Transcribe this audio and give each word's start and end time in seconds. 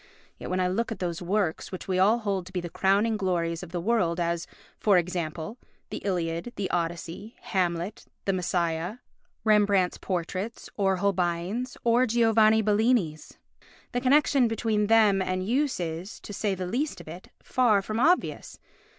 Yet 0.39 0.49
when 0.49 0.59
I 0.59 0.67
look 0.67 0.91
at 0.91 0.97
those 0.97 1.21
works 1.21 1.71
which 1.71 1.87
we 1.87 1.99
all 1.99 2.17
hold 2.17 2.47
to 2.47 2.51
be 2.51 2.59
the 2.59 2.71
crowning 2.71 3.17
glories 3.17 3.61
of 3.61 3.69
the 3.69 3.79
world 3.79 4.19
as, 4.19 4.47
for 4.79 4.97
example, 4.97 5.59
the 5.91 5.99
Iliad, 6.03 6.53
the 6.55 6.71
Odyssey, 6.71 7.35
Hamlet, 7.41 8.07
the 8.25 8.33
Messiah, 8.33 8.95
Rembrandt's 9.43 9.99
portraits, 9.99 10.71
or 10.75 10.95
Holbein's, 10.95 11.77
or 11.83 12.07
Giovanni 12.07 12.63
Bellini's, 12.63 13.37
the 13.91 14.01
connection 14.01 14.47
between 14.47 14.87
them 14.87 15.21
and 15.21 15.45
use 15.47 15.79
is, 15.79 16.19
to 16.21 16.33
say 16.33 16.55
the 16.55 16.65
least 16.65 16.99
of 16.99 17.07
it, 17.07 17.29
far 17.43 17.83
from 17.83 17.99
obvious. 17.99 18.57